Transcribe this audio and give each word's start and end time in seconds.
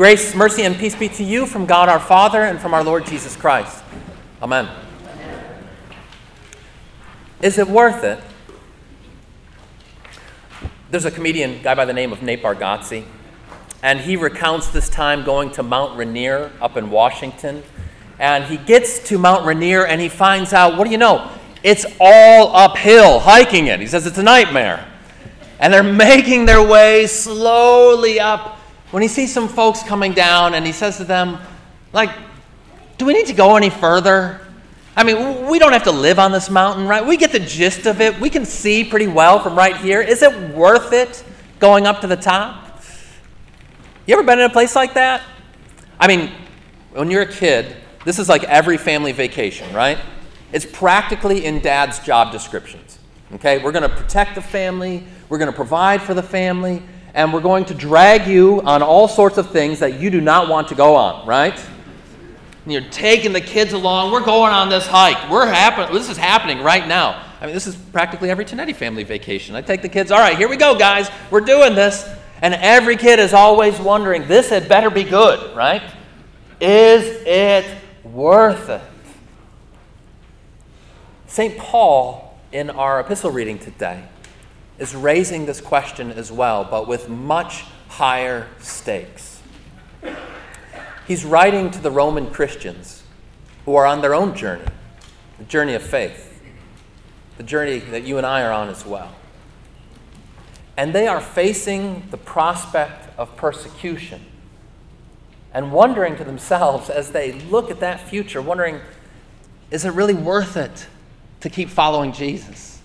Grace, 0.00 0.34
mercy, 0.34 0.62
and 0.62 0.78
peace 0.78 0.94
be 0.96 1.10
to 1.10 1.22
you 1.22 1.44
from 1.44 1.66
God 1.66 1.90
our 1.90 2.00
Father 2.00 2.40
and 2.40 2.58
from 2.58 2.72
our 2.72 2.82
Lord 2.82 3.04
Jesus 3.04 3.36
Christ. 3.36 3.84
Amen. 4.40 4.66
Is 7.42 7.58
it 7.58 7.68
worth 7.68 8.02
it? 8.02 8.18
There's 10.90 11.04
a 11.04 11.10
comedian, 11.10 11.60
guy 11.62 11.74
by 11.74 11.84
the 11.84 11.92
name 11.92 12.14
of 12.14 12.22
Nate 12.22 12.42
Bargatze, 12.42 13.04
and 13.82 14.00
he 14.00 14.16
recounts 14.16 14.68
this 14.68 14.88
time 14.88 15.22
going 15.22 15.50
to 15.50 15.62
Mount 15.62 15.98
Rainier 15.98 16.50
up 16.62 16.78
in 16.78 16.90
Washington. 16.90 17.62
And 18.18 18.44
he 18.44 18.56
gets 18.56 19.06
to 19.10 19.18
Mount 19.18 19.44
Rainier 19.44 19.84
and 19.84 20.00
he 20.00 20.08
finds 20.08 20.54
out, 20.54 20.78
what 20.78 20.84
do 20.84 20.90
you 20.92 20.96
know? 20.96 21.30
It's 21.62 21.84
all 22.00 22.56
uphill 22.56 23.18
hiking 23.18 23.66
it. 23.66 23.80
He 23.80 23.86
says 23.86 24.06
it's 24.06 24.16
a 24.16 24.22
nightmare. 24.22 24.82
And 25.58 25.70
they're 25.70 25.82
making 25.92 26.46
their 26.46 26.66
way 26.66 27.06
slowly 27.06 28.18
up 28.18 28.59
when 28.90 29.02
he 29.02 29.08
sees 29.08 29.32
some 29.32 29.48
folks 29.48 29.82
coming 29.82 30.12
down 30.12 30.54
and 30.54 30.66
he 30.66 30.72
says 30.72 30.96
to 30.98 31.04
them, 31.04 31.38
like, 31.92 32.10
do 32.98 33.04
we 33.04 33.12
need 33.12 33.26
to 33.26 33.32
go 33.32 33.56
any 33.56 33.70
further? 33.70 34.40
I 34.96 35.04
mean, 35.04 35.46
we 35.48 35.58
don't 35.58 35.72
have 35.72 35.84
to 35.84 35.92
live 35.92 36.18
on 36.18 36.32
this 36.32 36.50
mountain, 36.50 36.86
right? 36.86 37.04
We 37.04 37.16
get 37.16 37.32
the 37.32 37.40
gist 37.40 37.86
of 37.86 38.00
it. 38.00 38.18
We 38.20 38.28
can 38.28 38.44
see 38.44 38.84
pretty 38.84 39.06
well 39.06 39.40
from 39.40 39.56
right 39.56 39.76
here. 39.76 40.00
Is 40.00 40.22
it 40.22 40.54
worth 40.54 40.92
it 40.92 41.24
going 41.58 41.86
up 41.86 42.00
to 42.02 42.06
the 42.06 42.16
top? 42.16 42.82
You 44.06 44.14
ever 44.14 44.24
been 44.24 44.40
in 44.40 44.44
a 44.44 44.52
place 44.52 44.74
like 44.74 44.94
that? 44.94 45.22
I 45.98 46.08
mean, 46.08 46.32
when 46.92 47.10
you're 47.10 47.22
a 47.22 47.32
kid, 47.32 47.76
this 48.04 48.18
is 48.18 48.28
like 48.28 48.42
every 48.44 48.76
family 48.76 49.12
vacation, 49.12 49.72
right? 49.72 49.98
It's 50.52 50.66
practically 50.66 51.44
in 51.44 51.60
dad's 51.60 52.00
job 52.00 52.32
descriptions. 52.32 52.98
Okay? 53.34 53.62
We're 53.62 53.72
going 53.72 53.88
to 53.88 53.94
protect 53.94 54.34
the 54.34 54.42
family, 54.42 55.04
we're 55.28 55.38
going 55.38 55.50
to 55.50 55.56
provide 55.56 56.02
for 56.02 56.14
the 56.14 56.22
family, 56.22 56.82
and 57.14 57.32
we're 57.32 57.40
going 57.40 57.64
to 57.66 57.74
drag 57.74 58.26
you 58.26 58.60
on 58.62 58.82
all 58.82 59.08
sorts 59.08 59.38
of 59.38 59.50
things 59.50 59.80
that 59.80 60.00
you 60.00 60.10
do 60.10 60.20
not 60.20 60.48
want 60.48 60.68
to 60.68 60.74
go 60.74 60.94
on, 60.96 61.26
right? 61.26 61.58
And 62.64 62.72
you're 62.72 62.90
taking 62.90 63.32
the 63.32 63.40
kids 63.40 63.72
along. 63.72 64.12
We're 64.12 64.24
going 64.24 64.52
on 64.52 64.68
this 64.68 64.86
hike. 64.86 65.30
We're 65.30 65.46
happen- 65.46 65.92
this 65.92 66.08
is 66.08 66.16
happening 66.16 66.62
right 66.62 66.86
now. 66.86 67.24
I 67.40 67.46
mean, 67.46 67.54
this 67.54 67.66
is 67.66 67.74
practically 67.74 68.30
every 68.30 68.44
Tinetti 68.44 68.76
family 68.76 69.02
vacation. 69.02 69.54
I 69.54 69.62
take 69.62 69.82
the 69.82 69.88
kids, 69.88 70.10
all 70.10 70.18
right, 70.18 70.36
here 70.36 70.48
we 70.48 70.56
go, 70.56 70.78
guys. 70.78 71.10
We're 71.30 71.40
doing 71.40 71.74
this. 71.74 72.08
And 72.42 72.54
every 72.54 72.96
kid 72.96 73.18
is 73.18 73.34
always 73.34 73.78
wondering, 73.78 74.26
this 74.26 74.50
had 74.50 74.68
better 74.68 74.90
be 74.90 75.04
good, 75.04 75.54
right? 75.54 75.82
Is 76.60 77.04
it 77.26 77.66
worth 78.04 78.68
it? 78.68 78.82
St. 81.26 81.56
Paul, 81.56 82.38
in 82.52 82.70
our 82.70 83.00
epistle 83.00 83.30
reading 83.30 83.58
today, 83.58 84.02
is 84.80 84.94
raising 84.94 85.44
this 85.46 85.60
question 85.60 86.10
as 86.10 86.32
well, 86.32 86.64
but 86.64 86.88
with 86.88 87.08
much 87.08 87.64
higher 87.88 88.48
stakes. 88.58 89.42
He's 91.06 91.24
writing 91.24 91.70
to 91.70 91.80
the 91.80 91.90
Roman 91.90 92.30
Christians 92.30 93.02
who 93.66 93.76
are 93.76 93.84
on 93.84 94.00
their 94.00 94.14
own 94.14 94.34
journey, 94.34 94.64
the 95.38 95.44
journey 95.44 95.74
of 95.74 95.82
faith, 95.82 96.42
the 97.36 97.42
journey 97.42 97.78
that 97.78 98.04
you 98.04 98.16
and 98.16 98.26
I 98.26 98.42
are 98.42 98.52
on 98.52 98.68
as 98.68 98.86
well. 98.86 99.14
And 100.78 100.94
they 100.94 101.06
are 101.06 101.20
facing 101.20 102.08
the 102.10 102.16
prospect 102.16 103.18
of 103.18 103.36
persecution 103.36 104.24
and 105.52 105.72
wondering 105.72 106.16
to 106.16 106.24
themselves 106.24 106.88
as 106.88 107.12
they 107.12 107.32
look 107.32 107.70
at 107.70 107.80
that 107.80 108.08
future, 108.08 108.40
wondering, 108.40 108.80
is 109.70 109.84
it 109.84 109.90
really 109.90 110.14
worth 110.14 110.56
it 110.56 110.86
to 111.40 111.50
keep 111.50 111.68
following 111.68 112.12
Jesus? 112.12 112.79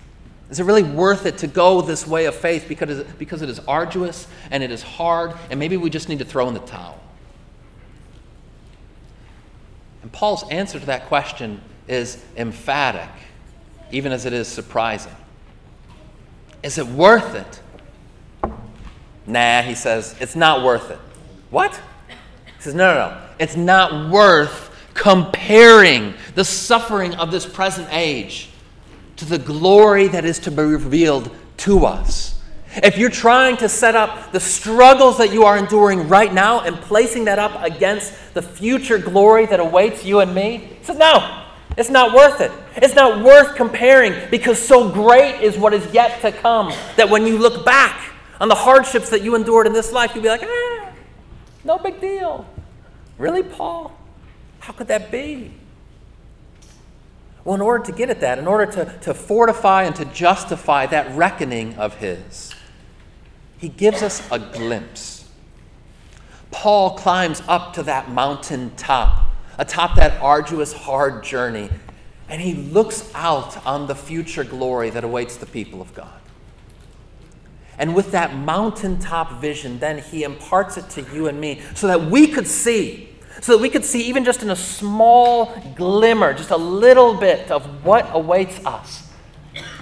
Is 0.48 0.60
it 0.60 0.64
really 0.64 0.84
worth 0.84 1.26
it 1.26 1.38
to 1.38 1.46
go 1.46 1.80
this 1.80 2.06
way 2.06 2.26
of 2.26 2.34
faith 2.34 2.66
because, 2.68 3.02
because 3.14 3.42
it 3.42 3.48
is 3.48 3.58
arduous 3.60 4.28
and 4.50 4.62
it 4.62 4.70
is 4.70 4.82
hard, 4.82 5.34
and 5.50 5.58
maybe 5.58 5.76
we 5.76 5.90
just 5.90 6.08
need 6.08 6.20
to 6.20 6.24
throw 6.24 6.46
in 6.48 6.54
the 6.54 6.60
towel? 6.60 7.00
And 10.02 10.12
Paul's 10.12 10.48
answer 10.50 10.78
to 10.78 10.86
that 10.86 11.06
question 11.06 11.60
is 11.88 12.24
emphatic, 12.36 13.08
even 13.90 14.12
as 14.12 14.24
it 14.24 14.32
is 14.32 14.46
surprising. 14.46 15.14
Is 16.62 16.78
it 16.78 16.86
worth 16.86 17.34
it? 17.34 17.60
Nah, 19.26 19.62
he 19.62 19.74
says, 19.74 20.14
it's 20.20 20.36
not 20.36 20.64
worth 20.64 20.92
it. 20.92 20.98
What? 21.50 21.74
He 22.56 22.62
says, 22.62 22.74
no, 22.74 22.94
no, 22.94 23.08
no. 23.10 23.22
It's 23.40 23.56
not 23.56 24.12
worth 24.12 24.70
comparing 24.94 26.14
the 26.36 26.44
suffering 26.44 27.14
of 27.16 27.32
this 27.32 27.44
present 27.44 27.88
age 27.90 28.50
to 29.16 29.24
the 29.24 29.38
glory 29.38 30.08
that 30.08 30.24
is 30.24 30.38
to 30.40 30.50
be 30.50 30.62
revealed 30.62 31.30
to 31.58 31.86
us. 31.86 32.40
If 32.82 32.98
you're 32.98 33.08
trying 33.08 33.56
to 33.58 33.68
set 33.68 33.94
up 33.94 34.32
the 34.32 34.40
struggles 34.40 35.16
that 35.18 35.32
you 35.32 35.44
are 35.44 35.56
enduring 35.56 36.08
right 36.08 36.32
now 36.32 36.60
and 36.60 36.76
placing 36.76 37.24
that 37.24 37.38
up 37.38 37.62
against 37.62 38.12
the 38.34 38.42
future 38.42 38.98
glory 38.98 39.46
that 39.46 39.60
awaits 39.60 40.04
you 40.04 40.20
and 40.20 40.34
me, 40.34 40.58
he 40.78 40.84
says, 40.84 40.98
no, 40.98 41.44
it's 41.78 41.88
not 41.88 42.14
worth 42.14 42.42
it. 42.42 42.52
It's 42.76 42.94
not 42.94 43.24
worth 43.24 43.56
comparing 43.56 44.30
because 44.30 44.60
so 44.60 44.90
great 44.90 45.40
is 45.40 45.56
what 45.56 45.72
is 45.72 45.92
yet 45.94 46.20
to 46.20 46.32
come 46.32 46.72
that 46.96 47.08
when 47.08 47.26
you 47.26 47.38
look 47.38 47.64
back 47.64 48.12
on 48.40 48.48
the 48.48 48.54
hardships 48.54 49.08
that 49.08 49.22
you 49.22 49.34
endured 49.34 49.66
in 49.66 49.72
this 49.72 49.92
life, 49.92 50.14
you'll 50.14 50.22
be 50.22 50.28
like, 50.28 50.42
ah, 50.44 50.92
no 51.64 51.78
big 51.78 51.98
deal. 52.00 52.46
Really, 53.16 53.42
Paul? 53.42 53.96
How 54.60 54.74
could 54.74 54.88
that 54.88 55.10
be? 55.10 55.52
Well, 57.46 57.54
in 57.54 57.60
order 57.60 57.84
to 57.84 57.92
get 57.92 58.10
at 58.10 58.18
that, 58.22 58.40
in 58.40 58.48
order 58.48 58.66
to, 58.72 58.98
to 59.02 59.14
fortify 59.14 59.84
and 59.84 59.94
to 59.94 60.04
justify 60.06 60.86
that 60.86 61.16
reckoning 61.16 61.76
of 61.76 61.94
his, 61.98 62.52
he 63.56 63.68
gives 63.68 64.02
us 64.02 64.20
a 64.32 64.40
glimpse. 64.40 65.28
Paul 66.50 66.98
climbs 66.98 67.44
up 67.46 67.72
to 67.74 67.84
that 67.84 68.10
mountain 68.10 68.72
top, 68.74 69.28
atop 69.58 69.94
that 69.94 70.20
arduous, 70.20 70.72
hard 70.72 71.22
journey, 71.22 71.70
and 72.28 72.40
he 72.42 72.54
looks 72.54 73.08
out 73.14 73.64
on 73.64 73.86
the 73.86 73.94
future 73.94 74.42
glory 74.42 74.90
that 74.90 75.04
awaits 75.04 75.36
the 75.36 75.46
people 75.46 75.80
of 75.80 75.94
God. 75.94 76.20
And 77.78 77.94
with 77.94 78.10
that 78.10 78.34
mountaintop 78.34 79.40
vision, 79.40 79.78
then 79.78 79.98
he 79.98 80.24
imparts 80.24 80.78
it 80.78 80.90
to 80.90 81.02
you 81.14 81.28
and 81.28 81.40
me 81.40 81.60
so 81.76 81.86
that 81.86 82.06
we 82.10 82.26
could 82.26 82.48
see, 82.48 83.05
so 83.40 83.52
that 83.52 83.62
we 83.62 83.68
could 83.68 83.84
see, 83.84 84.02
even 84.02 84.24
just 84.24 84.42
in 84.42 84.50
a 84.50 84.56
small 84.56 85.54
glimmer, 85.76 86.34
just 86.34 86.50
a 86.50 86.56
little 86.56 87.14
bit 87.14 87.50
of 87.50 87.84
what 87.84 88.08
awaits 88.12 88.64
us, 88.64 89.08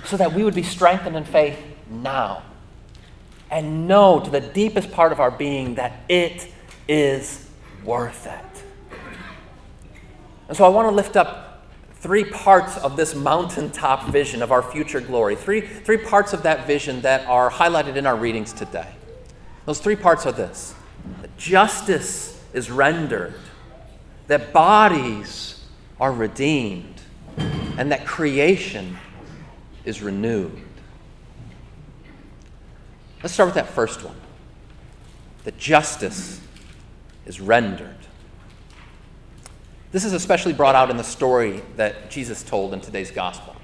so 0.04 0.16
that 0.16 0.32
we 0.32 0.44
would 0.44 0.54
be 0.54 0.62
strengthened 0.62 1.16
in 1.16 1.24
faith 1.24 1.58
now 1.90 2.42
and 3.50 3.86
know 3.86 4.20
to 4.20 4.30
the 4.30 4.40
deepest 4.40 4.90
part 4.90 5.12
of 5.12 5.20
our 5.20 5.30
being 5.30 5.76
that 5.76 5.92
it 6.08 6.48
is 6.88 7.48
worth 7.84 8.26
it. 8.26 8.64
And 10.48 10.56
so 10.56 10.64
I 10.64 10.68
want 10.68 10.88
to 10.88 10.94
lift 10.94 11.16
up 11.16 11.64
three 11.94 12.24
parts 12.24 12.76
of 12.78 12.96
this 12.96 13.14
mountaintop 13.14 14.08
vision 14.08 14.42
of 14.42 14.52
our 14.52 14.62
future 14.62 15.00
glory, 15.00 15.36
three, 15.36 15.62
three 15.62 15.96
parts 15.96 16.34
of 16.34 16.42
that 16.42 16.66
vision 16.66 17.00
that 17.00 17.26
are 17.26 17.50
highlighted 17.50 17.96
in 17.96 18.06
our 18.06 18.16
readings 18.16 18.52
today. 18.52 18.88
Those 19.64 19.78
three 19.78 19.96
parts 19.96 20.26
are 20.26 20.32
this 20.32 20.74
justice 21.38 22.42
is 22.52 22.70
rendered, 22.70 23.34
that 24.26 24.52
bodies 24.52 25.64
are 26.00 26.12
redeemed, 26.12 27.00
and 27.36 27.92
that 27.92 28.06
creation 28.06 28.98
is 29.84 30.02
renewed. 30.02 30.60
Let's 33.22 33.34
start 33.34 33.48
with 33.48 33.54
that 33.54 33.68
first 33.68 34.04
one 34.04 34.16
that 35.44 35.58
justice 35.58 36.40
is 37.26 37.40
rendered. 37.40 37.96
This 39.92 40.04
is 40.04 40.12
especially 40.12 40.52
brought 40.52 40.74
out 40.74 40.90
in 40.90 40.96
the 40.96 41.04
story 41.04 41.62
that 41.76 42.10
Jesus 42.10 42.42
told 42.42 42.72
in 42.74 42.80
today's 42.80 43.10
gospel. 43.10 43.54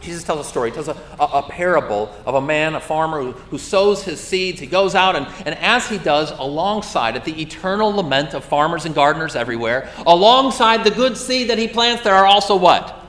Jesus 0.00 0.24
tells 0.24 0.46
a 0.46 0.48
story, 0.48 0.70
he 0.70 0.74
tells 0.74 0.88
a, 0.88 0.96
a, 1.18 1.24
a 1.24 1.42
parable 1.42 2.14
of 2.24 2.34
a 2.34 2.40
man, 2.40 2.74
a 2.74 2.80
farmer, 2.80 3.22
who, 3.22 3.32
who, 3.32 3.58
sows 3.58 4.04
his 4.04 4.20
seeds. 4.20 4.60
He 4.60 4.66
goes 4.66 4.94
out, 4.94 5.16
and, 5.16 5.26
and 5.44 5.54
as 5.56 5.88
he 5.88 5.98
does, 5.98 6.30
alongside 6.32 7.16
it, 7.16 7.24
the 7.24 7.40
eternal 7.40 7.90
lament 7.90 8.34
of 8.34 8.44
farmers 8.44 8.84
and 8.84 8.94
gardeners 8.94 9.34
everywhere, 9.34 9.90
alongside 10.06 10.84
the 10.84 10.90
good 10.90 11.16
seed 11.16 11.50
that 11.50 11.58
he 11.58 11.66
plants, 11.66 12.02
there 12.02 12.14
are 12.14 12.26
also 12.26 12.56
what? 12.56 13.04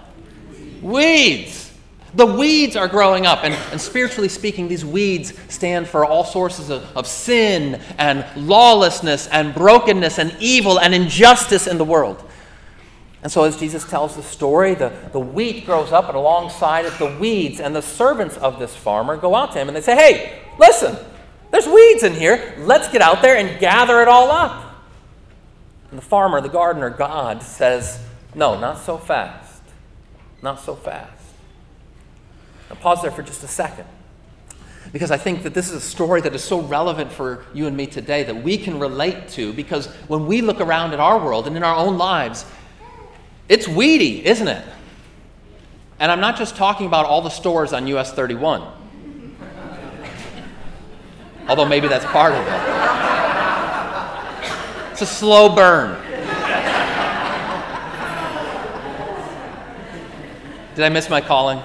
Weeds. 0.81 1.67
The 2.15 2.25
weeds 2.25 2.75
are 2.75 2.87
growing 2.87 3.25
up, 3.25 3.43
and, 3.43 3.53
and 3.71 3.79
spiritually 3.79 4.29
speaking, 4.29 4.67
these 4.67 4.85
weeds 4.85 5.33
stand 5.49 5.87
for 5.87 6.05
all 6.05 6.23
sources 6.23 6.69
of, 6.69 6.83
of 6.97 7.05
sin 7.05 7.79
and 7.99 8.25
lawlessness 8.35 9.27
and 9.27 9.53
brokenness 9.53 10.17
and 10.17 10.35
evil 10.39 10.79
and 10.79 10.95
injustice 10.95 11.67
in 11.67 11.77
the 11.77 11.85
world. 11.85 12.26
And 13.27 13.31
so, 13.33 13.43
as 13.43 13.57
Jesus 13.57 13.83
tells 13.83 14.15
the 14.15 14.23
story, 14.23 14.73
the, 14.73 14.89
the 15.11 15.19
wheat 15.19 15.65
grows 15.65 15.91
up, 15.91 16.07
and 16.07 16.15
alongside 16.15 16.85
it, 16.85 16.97
the 16.97 17.13
weeds 17.19 17.59
and 17.59 17.75
the 17.75 17.81
servants 17.81 18.37
of 18.37 18.57
this 18.57 18.73
farmer 18.73 19.17
go 19.17 19.35
out 19.35 19.51
to 19.51 19.59
him 19.59 19.67
and 19.67 19.75
they 19.75 19.81
say, 19.81 19.97
Hey, 19.97 20.43
listen, 20.57 20.95
there's 21.51 21.67
weeds 21.67 22.03
in 22.03 22.13
here. 22.13 22.55
Let's 22.59 22.87
get 22.87 23.01
out 23.01 23.21
there 23.21 23.35
and 23.35 23.59
gather 23.59 24.01
it 24.01 24.07
all 24.07 24.31
up. 24.31 24.81
And 25.89 25.97
the 25.97 26.05
farmer, 26.05 26.39
the 26.39 26.47
gardener, 26.47 26.89
God 26.89 27.43
says, 27.43 28.01
No, 28.33 28.57
not 28.57 28.77
so 28.77 28.97
fast. 28.97 29.61
Not 30.41 30.61
so 30.61 30.75
fast. 30.75 31.21
Now, 32.69 32.77
pause 32.77 33.01
there 33.01 33.11
for 33.11 33.23
just 33.23 33.43
a 33.43 33.47
second. 33.49 33.87
because 34.93 35.11
I 35.11 35.17
think 35.17 35.43
that 35.43 35.53
this 35.53 35.67
is 35.67 35.73
a 35.73 35.81
story 35.81 36.21
that 36.21 36.33
is 36.33 36.45
so 36.45 36.61
relevant 36.61 37.11
for 37.11 37.43
you 37.53 37.67
and 37.67 37.75
me 37.75 37.87
today 37.87 38.23
that 38.23 38.41
we 38.41 38.57
can 38.57 38.79
relate 38.79 39.27
to. 39.31 39.51
Because 39.51 39.87
when 40.07 40.27
we 40.27 40.41
look 40.41 40.61
around 40.61 40.93
at 40.93 41.01
our 41.01 41.19
world 41.19 41.45
and 41.45 41.57
in 41.57 41.63
our 41.63 41.75
own 41.75 41.97
lives, 41.97 42.45
it's 43.49 43.67
weedy, 43.67 44.25
isn't 44.25 44.47
it? 44.47 44.65
And 45.99 46.11
I'm 46.11 46.19
not 46.19 46.37
just 46.37 46.55
talking 46.55 46.85
about 46.85 47.05
all 47.05 47.21
the 47.21 47.29
stores 47.29 47.73
on 47.73 47.87
US 47.87 48.13
31, 48.13 48.61
although 51.47 51.65
maybe 51.65 51.87
that's 51.87 52.05
part 52.05 52.33
of 52.33 52.45
it. 52.45 52.77
It's 54.91 55.01
a 55.01 55.05
slow 55.05 55.55
burn. 55.55 56.01
Did 60.75 60.85
I 60.85 60.89
miss 60.89 61.09
my 61.09 61.21
calling? 61.21 61.59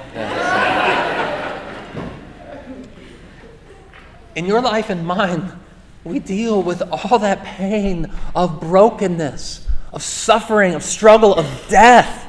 In 4.34 4.46
your 4.46 4.62
life 4.62 4.88
and 4.88 5.06
mine, 5.06 5.52
we 6.04 6.18
deal 6.18 6.62
with 6.62 6.82
all 6.90 7.18
that 7.18 7.44
pain 7.44 8.10
of 8.34 8.60
brokenness, 8.60 9.68
of 9.92 10.02
suffering, 10.02 10.74
of 10.74 10.82
struggle, 10.82 11.34
of 11.34 11.66
death. 11.68 12.26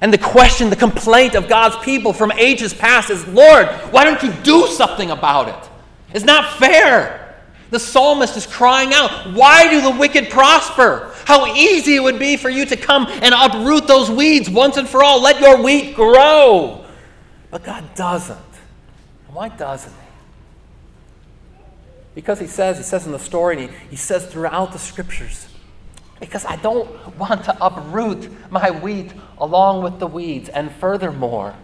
And 0.00 0.12
the 0.12 0.18
question, 0.18 0.68
the 0.68 0.76
complaint 0.76 1.34
of 1.34 1.48
God's 1.48 1.76
people 1.84 2.12
from 2.12 2.32
ages 2.32 2.74
past 2.74 3.10
is 3.10 3.26
Lord, 3.28 3.68
why 3.90 4.04
don't 4.04 4.22
you 4.22 4.32
do 4.42 4.66
something 4.66 5.10
about 5.10 5.48
it? 5.48 5.70
It's 6.14 6.24
not 6.24 6.58
fair. 6.58 7.22
The 7.70 7.78
psalmist 7.78 8.36
is 8.36 8.46
crying 8.46 8.92
out, 8.92 9.32
Why 9.32 9.70
do 9.70 9.80
the 9.80 9.90
wicked 9.90 10.28
prosper? 10.28 11.14
How 11.24 11.54
easy 11.54 11.96
it 11.96 12.02
would 12.02 12.18
be 12.18 12.36
for 12.36 12.50
you 12.50 12.66
to 12.66 12.76
come 12.76 13.06
and 13.08 13.34
uproot 13.34 13.86
those 13.86 14.10
weeds 14.10 14.50
once 14.50 14.76
and 14.76 14.86
for 14.86 15.02
all. 15.02 15.22
Let 15.22 15.40
your 15.40 15.62
wheat 15.62 15.94
grow. 15.94 16.84
But 17.50 17.64
God 17.64 17.94
doesn't. 17.94 18.38
Why 19.28 19.48
doesn't 19.48 19.92
He? 19.92 21.56
Because 22.14 22.38
He 22.38 22.46
says, 22.46 22.76
He 22.76 22.82
says 22.82 23.06
in 23.06 23.12
the 23.12 23.18
story, 23.18 23.56
and 23.56 23.70
He, 23.70 23.76
he 23.90 23.96
says 23.96 24.26
throughout 24.26 24.72
the 24.72 24.78
scriptures, 24.78 25.48
because 26.22 26.44
I 26.44 26.54
don't 26.54 27.18
want 27.18 27.42
to 27.46 27.56
uproot 27.60 28.30
my 28.48 28.70
wheat 28.70 29.12
along 29.38 29.82
with 29.82 29.98
the 29.98 30.06
weeds. 30.06 30.48
And 30.48 30.70
furthermore, 30.70 31.56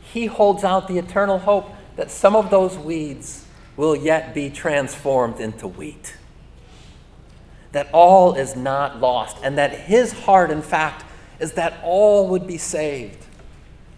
He 0.00 0.26
holds 0.26 0.62
out 0.62 0.86
the 0.86 0.96
eternal 0.96 1.40
hope 1.40 1.68
that 1.96 2.12
some 2.12 2.36
of 2.36 2.50
those 2.50 2.78
weeds 2.78 3.44
will 3.76 3.96
yet 3.96 4.32
be 4.32 4.48
transformed 4.48 5.40
into 5.40 5.66
wheat. 5.66 6.16
That 7.72 7.88
all 7.92 8.34
is 8.34 8.54
not 8.54 9.00
lost, 9.00 9.38
and 9.42 9.58
that 9.58 9.72
his 9.72 10.12
heart, 10.12 10.52
in 10.52 10.62
fact, 10.62 11.04
is 11.40 11.54
that 11.54 11.80
all 11.82 12.28
would 12.28 12.46
be 12.46 12.58
saved 12.58 13.26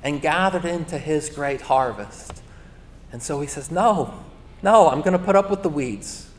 and 0.02 0.22
gathered 0.22 0.64
into 0.64 0.96
his 0.96 1.28
great 1.28 1.60
harvest. 1.60 2.42
And 3.12 3.22
so 3.22 3.42
he 3.42 3.46
says, 3.46 3.70
No, 3.70 4.24
no, 4.62 4.88
I'm 4.88 5.02
going 5.02 5.12
to 5.12 5.22
put 5.22 5.36
up 5.36 5.50
with 5.50 5.62
the 5.62 5.68
weeds 5.68 6.30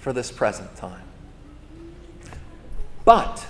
for 0.00 0.12
this 0.12 0.32
present 0.32 0.74
time. 0.74 1.04
But 3.04 3.46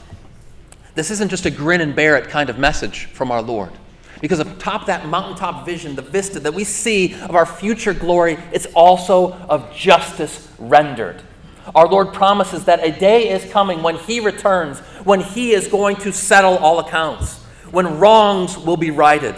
this 0.95 1.11
isn't 1.11 1.29
just 1.29 1.47
a 1.47 1.51
grin 1.51 1.81
and 1.81 1.95
bear 1.95 2.17
it 2.17 2.29
kind 2.29 2.51
of 2.51 2.59
message 2.59 3.07
from 3.07 3.31
our 3.31 3.43
Lord. 3.43 3.73
Because 4.21 4.41
atop 4.41 4.87
that 4.87 5.07
mountaintop 5.07 5.65
vision, 5.65 5.95
the 5.95 6.03
vista 6.03 6.41
that 6.41 6.53
we 6.53 6.65
see 6.65 7.15
of 7.15 7.37
our 7.37 7.47
future 7.47 7.95
glory, 7.95 8.37
it's 8.53 8.67
also 8.75 9.33
of 9.33 9.73
justice 9.75 10.49
rendered. 10.59 11.23
Our 11.75 11.87
Lord 11.87 12.13
promises 12.13 12.65
that 12.65 12.83
a 12.83 12.91
day 12.91 13.31
is 13.31 13.51
coming 13.53 13.83
when 13.83 13.97
He 13.97 14.21
returns, 14.21 14.81
when 15.05 15.21
He 15.21 15.53
is 15.53 15.69
going 15.69 15.97
to 15.97 16.13
settle 16.13 16.57
all 16.59 16.81
accounts, 16.81 17.37
when 17.71 17.99
wrongs 17.99 18.57
will 18.59 18.77
be 18.77 18.91
righted, 18.91 19.37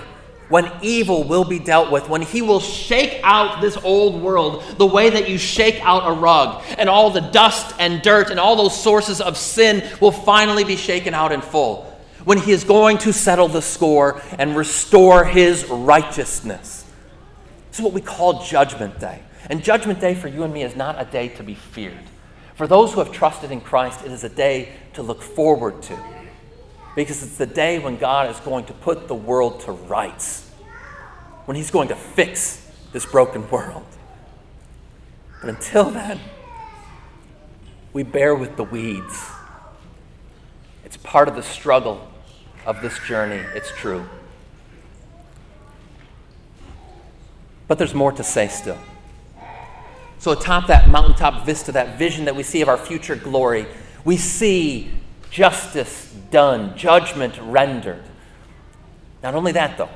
when 0.51 0.71
evil 0.83 1.25
will 1.25 1.45
be 1.45 1.59
dealt 1.59 1.91
with, 1.91 2.09
when 2.09 2.21
He 2.21 2.43
will 2.43 2.61
shake 2.61 3.21
out 3.23 3.63
this 3.63 3.79
old 3.79 4.21
world 4.21 4.63
the 4.77 4.87
way 4.87 5.09
that 5.09 5.29
you 5.29 5.39
shake 5.39 5.81
out 5.81 6.07
a 6.07 6.13
rug, 6.13 6.63
and 6.77 6.89
all 6.89 7.11
the 7.11 7.21
dust 7.21 7.75
and 7.79 8.03
dirt 8.03 8.31
and 8.31 8.39
all 8.39 8.57
those 8.57 8.79
sources 8.79 9.23
of 9.23 9.39
sin 9.39 9.83
will 10.01 10.13
finally 10.13 10.65
be 10.65 10.77
shaken 10.77 11.15
out 11.15 11.33
in 11.33 11.41
full 11.41 11.87
when 12.25 12.39
he 12.39 12.53
is 12.53 12.65
going 12.65 12.99
to 12.99 13.13
settle 13.13 13.49
the 13.49 13.63
score 13.63 14.21
and 14.39 14.57
restore 14.57 15.25
his 15.25 15.65
righteousness. 15.69 16.85
This 17.71 17.79
is 17.79 17.85
what 17.85 17.95
we 17.95 18.01
call 18.01 18.45
Judgment 18.45 18.99
Day. 18.99 19.23
And 19.49 19.65
Judgment 19.65 20.01
Day 20.01 20.15
for 20.15 20.29
you 20.29 20.43
and 20.43 20.53
me 20.53 20.63
is 20.63 20.77
not 20.77 21.01
a 21.01 21.05
day 21.05 21.29
to 21.29 21.43
be 21.43 21.55
feared. 21.55 21.97
For 22.55 22.67
those 22.67 22.93
who 22.93 23.01
have 23.01 23.11
trusted 23.11 23.51
in 23.51 23.61
Christ, 23.61 24.05
it 24.05 24.13
is 24.13 24.23
a 24.23 24.29
day 24.29 24.73
to 24.95 25.03
look 25.03 25.23
forward 25.23 25.83
to. 25.85 26.20
Because 26.95 27.23
it's 27.23 27.37
the 27.37 27.47
day 27.47 27.79
when 27.79 27.97
God 27.97 28.31
is 28.31 28.41
going 28.41 28.65
to 28.67 28.73
put 28.73 29.09
the 29.09 29.15
world 29.15 29.61
to 29.61 29.73
rights, 29.73 30.49
when 31.45 31.57
he's 31.57 31.71
going 31.71 31.89
to 31.89 31.97
fix 31.97 32.69
this 32.93 33.07
broken 33.07 33.49
world. 33.51 33.87
But 35.41 35.51
until 35.51 35.91
then, 35.91 36.21
we 37.93 38.03
bear 38.03 38.35
with 38.35 38.57
the 38.57 38.65
weeds. 38.65 39.31
It's 40.85 40.97
part 40.97 41.29
of 41.29 41.37
the 41.37 41.43
struggle 41.43 42.11
of 42.67 42.83
this 42.83 42.99
journey, 43.01 43.43
it's 43.55 43.71
true. 43.71 44.09
But 47.69 47.79
there's 47.79 47.95
more 47.95 48.13
to 48.13 48.25
say 48.25 48.49
still. 48.49 48.79
So, 50.19 50.33
atop 50.33 50.67
that 50.67 50.91
mountaintop 50.91 51.47
vista, 51.47 51.73
that 51.73 51.99
vision 51.99 52.27
that 52.27 52.37
we 52.37 52.43
see 52.43 52.61
of 52.61 52.69
our 52.69 52.77
future 52.77 53.17
glory, 53.17 53.67
we 54.05 54.17
see 54.19 54.91
justice 55.31 56.13
done, 56.31 56.77
judgment 56.77 57.39
rendered. 57.41 58.03
Not 59.23 59.35
only 59.35 59.53
that, 59.53 59.79
though, 59.79 59.91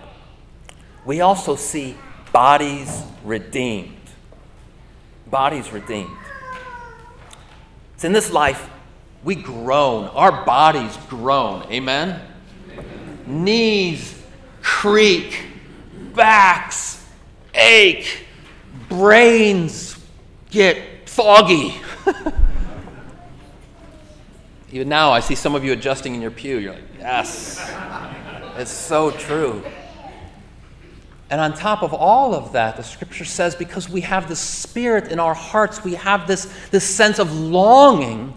we 1.04 1.20
also 1.20 1.56
see 1.56 1.96
bodies 2.32 3.02
redeemed. 3.24 3.96
Bodies 5.26 5.72
redeemed. 5.72 6.16
It's 7.94 8.04
in 8.04 8.12
this 8.12 8.30
life 8.30 8.70
we 9.22 9.34
groan, 9.34 10.08
our 10.08 10.44
bodies 10.44 10.96
groan. 11.08 11.62
Amen? 11.70 12.20
Knees 13.26 14.22
creak, 14.62 15.46
backs 16.14 17.02
ache, 17.54 18.26
brains 18.88 19.98
get 20.50 21.08
foggy. 21.08 21.74
Even 24.74 24.88
now, 24.88 25.12
I 25.12 25.20
see 25.20 25.36
some 25.36 25.54
of 25.54 25.64
you 25.64 25.72
adjusting 25.72 26.16
in 26.16 26.20
your 26.20 26.32
pew. 26.32 26.58
You're 26.58 26.74
like, 26.74 26.82
yes, 26.98 27.58
it's 28.58 28.72
so 28.72 29.12
true. 29.12 29.64
And 31.30 31.40
on 31.40 31.54
top 31.54 31.82
of 31.82 31.94
all 31.94 32.34
of 32.34 32.52
that, 32.52 32.76
the 32.76 32.82
scripture 32.82 33.24
says 33.24 33.54
because 33.54 33.88
we 33.88 34.00
have 34.00 34.28
the 34.28 34.36
Spirit 34.36 35.12
in 35.12 35.20
our 35.20 35.32
hearts, 35.32 35.84
we 35.84 35.94
have 35.94 36.26
this, 36.26 36.52
this 36.70 36.84
sense 36.84 37.20
of 37.20 37.32
longing 37.32 38.36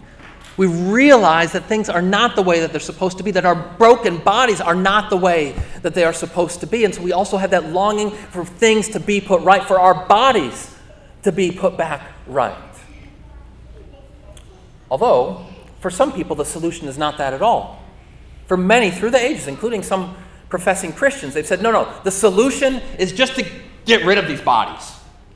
we 0.58 0.66
realize 0.66 1.52
that 1.52 1.66
things 1.66 1.88
are 1.88 2.02
not 2.02 2.34
the 2.34 2.42
way 2.42 2.58
that 2.60 2.72
they're 2.72 2.80
supposed 2.80 3.16
to 3.18 3.24
be, 3.24 3.30
that 3.30 3.46
our 3.46 3.54
broken 3.54 4.18
bodies 4.18 4.60
are 4.60 4.74
not 4.74 5.08
the 5.08 5.16
way 5.16 5.54
that 5.82 5.94
they 5.94 6.02
are 6.02 6.12
supposed 6.12 6.58
to 6.60 6.66
be. 6.66 6.84
And 6.84 6.92
so 6.92 7.00
we 7.00 7.12
also 7.12 7.36
have 7.36 7.52
that 7.52 7.70
longing 7.70 8.10
for 8.10 8.44
things 8.44 8.88
to 8.88 9.00
be 9.00 9.20
put 9.20 9.40
right, 9.42 9.62
for 9.62 9.78
our 9.78 10.06
bodies 10.06 10.74
to 11.22 11.30
be 11.30 11.52
put 11.52 11.76
back 11.76 12.10
right. 12.26 12.56
Although, 14.90 15.46
for 15.80 15.90
some 15.90 16.12
people, 16.12 16.36
the 16.36 16.44
solution 16.44 16.88
is 16.88 16.98
not 16.98 17.18
that 17.18 17.32
at 17.32 17.42
all. 17.42 17.82
For 18.46 18.56
many 18.56 18.90
through 18.90 19.10
the 19.10 19.20
ages, 19.20 19.46
including 19.46 19.82
some 19.82 20.16
professing 20.48 20.92
Christians, 20.92 21.34
they've 21.34 21.46
said, 21.46 21.62
no, 21.62 21.70
no, 21.70 21.92
the 22.04 22.10
solution 22.10 22.76
is 22.98 23.12
just 23.12 23.36
to 23.36 23.46
get 23.84 24.04
rid 24.04 24.18
of 24.18 24.26
these 24.26 24.40
bodies, 24.40 24.92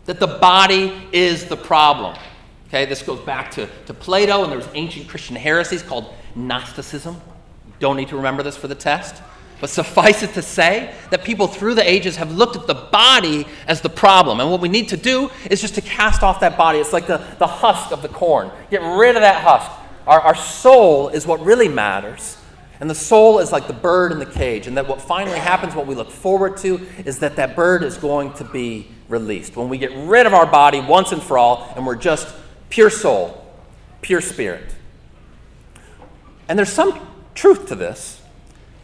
that 0.07 0.19
the 0.19 0.27
body 0.27 1.09
is 1.13 1.47
the 1.47 1.57
problem. 1.57 2.17
Okay, 2.69 2.87
this 2.87 3.03
goes 3.03 3.21
back 3.21 3.51
to, 3.53 3.69
to 3.87 3.95
Plato, 3.95 4.45
and 4.45 4.53
there's 4.53 4.69
ancient 4.75 5.09
Christian 5.09 5.37
heresies 5.37 5.83
called 5.83 6.13
Gnosticism. 6.35 7.21
Don't 7.79 7.97
need 7.97 8.09
to 8.09 8.17
remember 8.17 8.43
this 8.43 8.57
for 8.57 8.69
the 8.69 8.75
test. 8.75 9.23
But 9.61 9.71
suffice 9.71 10.25
it 10.25 10.35
to 10.35 10.43
say 10.43 10.93
that 11.11 11.23
people 11.23 11.47
through 11.47 11.77
the 11.77 11.89
ages 11.89 12.17
have 12.17 12.33
looked 12.33 12.57
at 12.57 12.67
the 12.67 12.75
body 12.75 13.47
as 13.69 13.81
the 13.81 13.89
problem. 13.89 14.41
And 14.41 14.51
what 14.51 14.61
we 14.61 14.69
need 14.69 14.89
to 14.89 14.97
do 14.97 15.31
is 15.49 15.61
just 15.61 15.77
to 15.77 15.81
cast 15.81 16.25
off 16.25 16.41
that 16.41 16.59
body. 16.59 16.81
It's 16.81 16.93
like 16.93 17.07
the, 17.07 17.19
the 17.39 17.47
husk 17.47 17.93
of 17.93 18.03
the 18.03 18.09
corn. 18.09 18.51
Get 18.71 18.81
rid 18.81 19.15
of 19.15 19.23
that 19.23 19.41
husk. 19.45 19.71
Our, 20.07 20.21
our 20.21 20.35
soul 20.35 21.09
is 21.09 21.27
what 21.27 21.41
really 21.45 21.69
matters. 21.69 22.37
And 22.81 22.91
the 22.91 22.95
soul 22.95 23.39
is 23.39 23.53
like 23.53 23.69
the 23.69 23.73
bird 23.73 24.11
in 24.11 24.19
the 24.19 24.27
cage. 24.27 24.67
And 24.67 24.77
that 24.77 24.89
what 24.89 25.01
finally 25.01 25.39
happens, 25.39 25.75
what 25.75 25.87
we 25.87 25.95
look 25.95 26.11
forward 26.11 26.57
to, 26.59 26.85
is 27.05 27.21
that 27.21 27.37
that 27.37 27.55
bird 27.55 27.85
is 27.85 27.97
going 27.97 28.33
to 28.35 28.45
be 28.45 28.89
released. 29.09 29.57
When 29.57 29.69
we 29.69 29.79
get 29.79 29.93
rid 29.95 30.27
of 30.27 30.35
our 30.35 30.47
body 30.47 30.81
once 30.81 31.13
and 31.13 31.23
for 31.23 31.39
all, 31.39 31.73
and 31.77 31.87
we're 31.87 31.95
just 31.95 32.35
pure 32.71 32.91
soul, 32.91 33.47
pure 34.01 34.21
spirit. 34.21 34.75
And 36.49 36.59
there's 36.59 36.73
some 36.73 36.99
truth 37.35 37.69
to 37.69 37.77
this. 37.77 38.21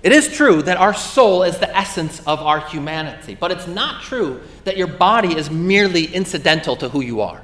It 0.02 0.12
is 0.12 0.32
true 0.32 0.62
that 0.62 0.76
our 0.76 0.94
soul 0.94 1.42
is 1.42 1.58
the 1.58 1.76
essence 1.76 2.20
of 2.20 2.40
our 2.40 2.60
humanity, 2.60 3.34
but 3.34 3.50
it's 3.50 3.66
not 3.66 4.02
true 4.02 4.40
that 4.62 4.76
your 4.76 4.86
body 4.86 5.36
is 5.36 5.50
merely 5.50 6.04
incidental 6.04 6.76
to 6.76 6.88
who 6.88 7.00
you 7.00 7.20
are. 7.20 7.42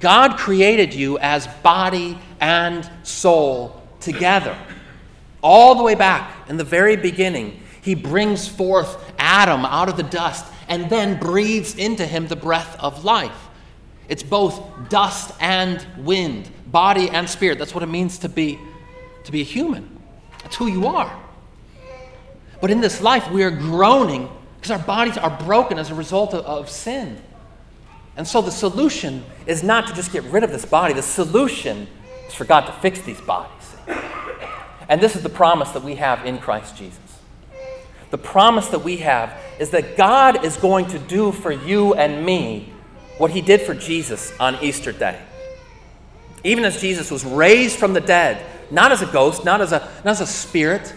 God 0.00 0.36
created 0.38 0.94
you 0.94 1.18
as 1.18 1.46
body 1.62 2.18
and 2.40 2.88
soul 3.02 3.82
together. 4.00 4.56
All 5.42 5.74
the 5.74 5.82
way 5.82 5.94
back 5.94 6.48
in 6.48 6.56
the 6.56 6.64
very 6.64 6.96
beginning, 6.96 7.60
He 7.82 7.94
brings 7.94 8.48
forth 8.48 9.12
Adam 9.18 9.64
out 9.64 9.88
of 9.88 9.96
the 9.96 10.02
dust 10.02 10.46
and 10.68 10.88
then 10.90 11.18
breathes 11.18 11.76
into 11.76 12.06
him 12.06 12.26
the 12.26 12.36
breath 12.36 12.76
of 12.80 13.04
life. 13.04 13.48
It's 14.08 14.22
both 14.22 14.62
dust 14.88 15.32
and 15.40 15.84
wind, 15.98 16.50
body 16.66 17.08
and 17.08 17.28
spirit. 17.28 17.58
That's 17.58 17.74
what 17.74 17.82
it 17.82 17.88
means 17.88 18.18
to 18.18 18.28
be, 18.28 18.58
to 19.24 19.32
be 19.32 19.40
a 19.40 19.44
human. 19.44 20.00
That's 20.42 20.56
who 20.56 20.66
you 20.66 20.86
are. 20.86 21.20
But 22.60 22.70
in 22.70 22.80
this 22.80 23.00
life, 23.00 23.30
we 23.30 23.42
are 23.44 23.50
groaning 23.50 24.30
because 24.56 24.70
our 24.70 24.86
bodies 24.86 25.16
are 25.18 25.30
broken 25.44 25.78
as 25.78 25.90
a 25.90 25.94
result 25.94 26.34
of, 26.34 26.44
of 26.44 26.70
sin. 26.70 27.20
And 28.16 28.26
so 28.26 28.40
the 28.40 28.50
solution 28.50 29.24
is 29.46 29.62
not 29.62 29.88
to 29.88 29.94
just 29.94 30.12
get 30.12 30.22
rid 30.24 30.44
of 30.44 30.50
this 30.50 30.64
body, 30.64 30.94
the 30.94 31.02
solution 31.02 31.88
is 32.26 32.34
for 32.34 32.44
God 32.44 32.66
to 32.66 32.72
fix 32.72 33.00
these 33.02 33.20
bodies. 33.20 33.74
And 34.88 35.00
this 35.00 35.16
is 35.16 35.22
the 35.22 35.28
promise 35.28 35.70
that 35.70 35.82
we 35.82 35.96
have 35.96 36.24
in 36.26 36.38
Christ 36.38 36.76
Jesus. 36.76 36.98
The 38.10 38.18
promise 38.18 38.68
that 38.68 38.84
we 38.84 38.98
have 38.98 39.36
is 39.58 39.70
that 39.70 39.96
God 39.96 40.44
is 40.44 40.56
going 40.56 40.86
to 40.88 40.98
do 40.98 41.32
for 41.32 41.50
you 41.50 41.94
and 41.94 42.24
me 42.24 42.72
what 43.18 43.30
he 43.30 43.40
did 43.40 43.62
for 43.62 43.74
Jesus 43.74 44.32
on 44.38 44.62
Easter 44.62 44.92
Day. 44.92 45.20
Even 46.44 46.64
as 46.64 46.80
Jesus 46.80 47.10
was 47.10 47.24
raised 47.24 47.78
from 47.78 47.94
the 47.94 48.00
dead, 48.00 48.44
not 48.70 48.92
as 48.92 49.02
a 49.02 49.06
ghost, 49.06 49.44
not 49.44 49.60
as 49.60 49.72
a, 49.72 49.80
not 50.04 50.12
as 50.12 50.20
a 50.20 50.26
spirit, 50.26 50.94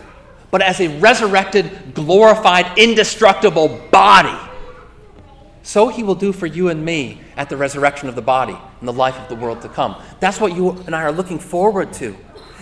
but 0.52 0.62
as 0.62 0.80
a 0.80 0.88
resurrected, 1.00 1.94
glorified, 1.94 2.78
indestructible 2.78 3.70
body, 3.92 4.38
so 5.68 5.90
he 5.90 6.02
will 6.02 6.16
do 6.16 6.32
for 6.32 6.46
you 6.46 6.70
and 6.70 6.86
me 6.86 7.20
at 7.36 7.50
the 7.50 7.58
resurrection 7.58 8.08
of 8.08 8.16
the 8.16 8.22
body 8.22 8.58
and 8.80 8.88
the 8.88 8.94
life 8.94 9.20
of 9.20 9.28
the 9.28 9.36
world 9.36 9.62
to 9.62 9.68
come. 9.68 10.02
That's 10.22 10.40
what 10.40 10.56
you 10.56 10.72
and 10.86 10.96
I 10.96 11.02
are 11.02 11.12
looking 11.12 11.40
forward 11.40 11.92
to. 11.96 12.16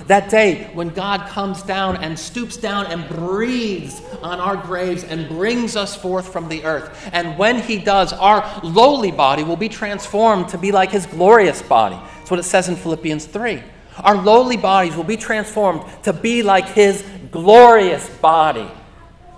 That 0.07 0.31
day 0.31 0.71
when 0.73 0.89
God 0.89 1.29
comes 1.29 1.61
down 1.61 1.97
and 1.97 2.17
stoops 2.17 2.57
down 2.57 2.87
and 2.87 3.07
breathes 3.07 4.01
on 4.23 4.39
our 4.39 4.57
graves 4.57 5.03
and 5.03 5.29
brings 5.29 5.75
us 5.75 5.95
forth 5.95 6.33
from 6.33 6.49
the 6.49 6.63
earth. 6.63 7.07
And 7.13 7.37
when 7.37 7.59
he 7.59 7.77
does, 7.77 8.11
our 8.11 8.43
lowly 8.63 9.11
body 9.11 9.43
will 9.43 9.55
be 9.55 9.69
transformed 9.69 10.49
to 10.49 10.57
be 10.57 10.71
like 10.71 10.89
his 10.89 11.05
glorious 11.05 11.61
body. 11.61 11.99
That's 12.17 12.31
what 12.31 12.39
it 12.39 12.43
says 12.43 12.69
in 12.69 12.75
Philippians 12.75 13.27
3. 13.27 13.61
Our 13.99 14.19
lowly 14.19 14.57
bodies 14.57 14.95
will 14.95 15.03
be 15.03 15.15
transformed 15.15 15.83
to 16.05 16.11
be 16.11 16.41
like 16.41 16.69
his 16.69 17.05
glorious 17.29 18.09
body. 18.17 18.67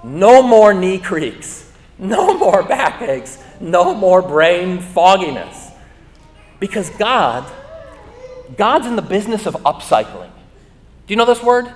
No 0.05 0.41
more 0.41 0.73
knee 0.73 0.99
creaks, 0.99 1.69
no 1.99 2.37
more 2.37 2.63
backaches, 2.67 3.43
no 3.59 3.93
more 3.93 4.21
brain 4.21 4.79
fogginess. 4.79 5.71
Because 6.59 6.89
God, 6.91 7.49
God's 8.57 8.87
in 8.87 8.95
the 8.95 9.01
business 9.01 9.45
of 9.45 9.55
upcycling. 9.55 10.29
Do 11.07 11.13
you 11.13 11.15
know 11.15 11.25
this 11.25 11.43
word? 11.43 11.71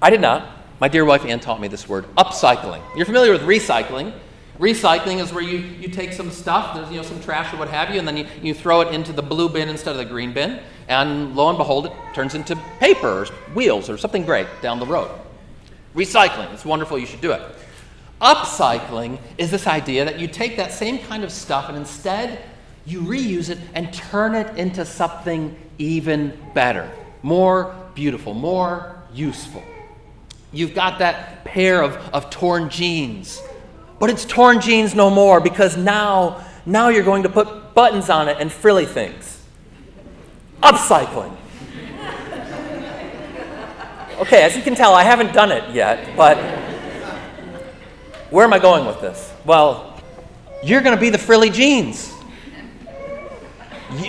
I 0.00 0.10
did 0.10 0.20
not. 0.20 0.48
My 0.80 0.88
dear 0.88 1.04
wife 1.04 1.24
Ann 1.24 1.38
taught 1.38 1.60
me 1.60 1.68
this 1.68 1.88
word, 1.88 2.06
upcycling. 2.16 2.82
You're 2.96 3.06
familiar 3.06 3.30
with 3.30 3.42
recycling. 3.42 4.12
Recycling 4.58 5.20
is 5.20 5.32
where 5.32 5.42
you, 5.42 5.58
you 5.58 5.88
take 5.88 6.12
some 6.12 6.30
stuff, 6.30 6.74
there's 6.74 6.90
you 6.90 6.96
know 6.96 7.02
some 7.02 7.20
trash 7.20 7.52
or 7.54 7.56
what 7.56 7.68
have 7.68 7.90
you, 7.90 7.98
and 7.98 8.06
then 8.06 8.16
you, 8.16 8.26
you 8.42 8.54
throw 8.54 8.80
it 8.80 8.92
into 8.92 9.12
the 9.12 9.22
blue 9.22 9.48
bin 9.48 9.68
instead 9.68 9.92
of 9.92 9.98
the 9.98 10.04
green 10.04 10.32
bin, 10.32 10.60
and 10.88 11.34
lo 11.34 11.48
and 11.48 11.56
behold, 11.58 11.86
it 11.86 11.92
turns 12.14 12.34
into 12.34 12.56
paper 12.78 13.22
or 13.22 13.26
wheels 13.54 13.88
or 13.88 13.96
something 13.96 14.24
great 14.24 14.46
down 14.60 14.78
the 14.78 14.86
road. 14.86 15.10
Recycling, 15.94 16.52
it's 16.52 16.64
wonderful, 16.64 16.98
you 16.98 17.06
should 17.06 17.20
do 17.20 17.32
it. 17.32 17.42
Upcycling 18.22 19.18
is 19.36 19.50
this 19.50 19.66
idea 19.66 20.04
that 20.04 20.20
you 20.20 20.28
take 20.28 20.56
that 20.56 20.72
same 20.72 21.00
kind 21.00 21.24
of 21.24 21.32
stuff 21.32 21.68
and 21.68 21.76
instead 21.76 22.44
you 22.86 23.02
reuse 23.02 23.50
it 23.50 23.58
and 23.74 23.92
turn 23.92 24.36
it 24.36 24.56
into 24.56 24.84
something 24.84 25.56
even 25.78 26.38
better, 26.54 26.88
more 27.22 27.74
beautiful, 27.94 28.32
more 28.32 29.02
useful. 29.12 29.62
You've 30.52 30.74
got 30.74 31.00
that 31.00 31.44
pair 31.44 31.82
of, 31.82 31.96
of 32.14 32.30
torn 32.30 32.70
jeans, 32.70 33.42
but 33.98 34.08
it's 34.08 34.24
torn 34.24 34.60
jeans 34.60 34.94
no 34.94 35.10
more 35.10 35.40
because 35.40 35.76
now, 35.76 36.44
now 36.64 36.90
you're 36.90 37.04
going 37.04 37.24
to 37.24 37.28
put 37.28 37.74
buttons 37.74 38.08
on 38.08 38.28
it 38.28 38.36
and 38.38 38.52
frilly 38.52 38.86
things. 38.86 39.42
Upcycling. 40.62 41.36
Okay, 44.20 44.44
as 44.44 44.54
you 44.54 44.62
can 44.62 44.76
tell, 44.76 44.94
I 44.94 45.02
haven't 45.02 45.32
done 45.32 45.50
it 45.50 45.74
yet, 45.74 46.16
but 46.16 46.36
where 48.32 48.44
am 48.46 48.52
I 48.54 48.58
going 48.58 48.86
with 48.86 49.00
this? 49.02 49.30
Well, 49.44 50.00
you're 50.64 50.80
going 50.80 50.96
to 50.96 51.00
be 51.00 51.10
the 51.10 51.18
frilly 51.18 51.50
jeans. 51.50 52.10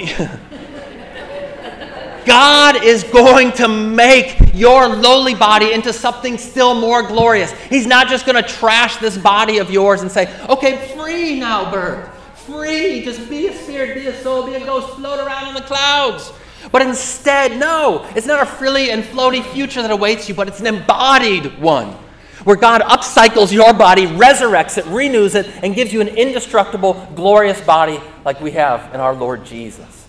God 2.25 2.85
is 2.85 3.03
going 3.03 3.51
to 3.53 3.67
make 3.67 4.37
your 4.53 4.87
lowly 4.87 5.35
body 5.35 5.73
into 5.73 5.91
something 5.91 6.37
still 6.37 6.73
more 6.73 7.03
glorious. 7.03 7.51
He's 7.63 7.85
not 7.85 8.07
just 8.07 8.25
going 8.25 8.41
to 8.41 8.49
trash 8.49 8.95
this 8.95 9.17
body 9.17 9.57
of 9.57 9.69
yours 9.69 10.03
and 10.03 10.09
say, 10.09 10.33
okay, 10.47 10.93
free 10.95 11.37
now, 11.37 11.69
bird. 11.69 12.09
Free. 12.35 13.03
Just 13.03 13.29
be 13.29 13.47
a 13.47 13.53
spirit, 13.53 13.95
be 13.95 14.07
a 14.07 14.21
soul, 14.21 14.45
be 14.45 14.53
a 14.53 14.61
ghost, 14.61 14.95
float 14.95 15.19
around 15.19 15.49
in 15.49 15.53
the 15.53 15.61
clouds. 15.63 16.31
But 16.71 16.81
instead, 16.81 17.59
no, 17.59 18.09
it's 18.15 18.25
not 18.25 18.41
a 18.41 18.45
frilly 18.45 18.89
and 18.89 19.03
floaty 19.03 19.43
future 19.51 19.81
that 19.81 19.91
awaits 19.91 20.29
you, 20.29 20.35
but 20.35 20.47
it's 20.47 20.61
an 20.61 20.67
embodied 20.67 21.59
one 21.59 21.97
where 22.43 22.55
God 22.55 22.81
upcycles 22.81 23.51
your 23.51 23.73
body, 23.73 24.05
resurrects 24.05 24.77
it, 24.77 24.85
renews 24.87 25.35
it, 25.35 25.47
and 25.63 25.75
gives 25.75 25.93
you 25.93 26.01
an 26.01 26.09
indestructible, 26.09 27.07
glorious 27.15 27.59
body 27.61 27.99
like 28.25 28.41
we 28.41 28.51
have 28.51 28.93
in 28.93 28.99
our 28.99 29.13
Lord 29.13 29.45
Jesus. 29.45 30.07